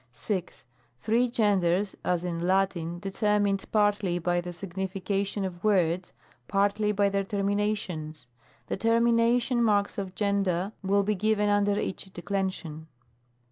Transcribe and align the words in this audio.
6. 0.13 0.65
Three 0.99 1.29
genders, 1.29 1.95
as 2.03 2.23
in 2.23 2.47
Latin, 2.47 2.97
determined 2.97 3.63
partly 3.71 4.17
by 4.17 4.41
the 4.41 4.51
signification 4.51 5.45
of 5.45 5.63
words, 5.63 6.11
partly 6.47 6.91
by 6.91 7.07
their 7.07 7.23
termina 7.23 7.77
tions. 7.77 8.25
The 8.65 8.77
termination 8.77 9.63
marks 9.63 9.99
of 9.99 10.15
gender 10.15 10.71
wUl 10.81 11.03
be 11.03 11.13
given 11.13 11.49
under 11.49 11.77
each 11.79 12.11
declension. 12.13 12.87